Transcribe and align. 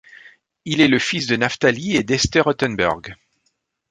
Il 0.65 0.81
est 0.81 0.87
le 0.87 0.97
fils 0.97 1.27
de 1.27 1.35
Naphtali 1.35 1.95
et 1.95 2.01
d'Esther 2.03 2.45
Rottenberg. 2.45 3.13